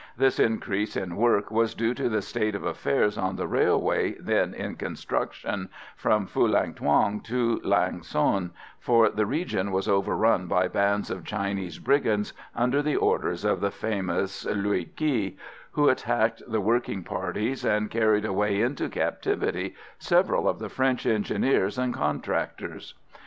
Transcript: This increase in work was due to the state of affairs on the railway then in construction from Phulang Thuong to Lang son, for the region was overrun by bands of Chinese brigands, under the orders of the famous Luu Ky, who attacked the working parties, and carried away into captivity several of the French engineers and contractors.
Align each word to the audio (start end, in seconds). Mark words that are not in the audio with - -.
This 0.17 0.39
increase 0.39 0.97
in 0.97 1.15
work 1.15 1.51
was 1.51 1.75
due 1.75 1.93
to 1.93 2.09
the 2.09 2.23
state 2.23 2.55
of 2.55 2.63
affairs 2.63 3.19
on 3.19 3.35
the 3.35 3.45
railway 3.45 4.15
then 4.19 4.51
in 4.55 4.73
construction 4.73 5.69
from 5.95 6.25
Phulang 6.25 6.73
Thuong 6.73 7.23
to 7.25 7.61
Lang 7.63 8.01
son, 8.01 8.49
for 8.79 9.09
the 9.11 9.27
region 9.27 9.69
was 9.71 9.87
overrun 9.87 10.47
by 10.47 10.67
bands 10.67 11.11
of 11.11 11.23
Chinese 11.23 11.77
brigands, 11.77 12.33
under 12.55 12.81
the 12.81 12.95
orders 12.95 13.45
of 13.45 13.61
the 13.61 13.69
famous 13.69 14.43
Luu 14.47 14.85
Ky, 14.95 15.37
who 15.73 15.87
attacked 15.87 16.41
the 16.47 16.61
working 16.61 17.03
parties, 17.03 17.63
and 17.63 17.91
carried 17.91 18.25
away 18.25 18.59
into 18.59 18.89
captivity 18.89 19.75
several 19.99 20.49
of 20.49 20.57
the 20.57 20.67
French 20.69 21.05
engineers 21.05 21.77
and 21.77 21.93
contractors. 21.93 22.95